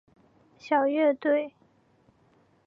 [0.57, 1.53] 小乐队。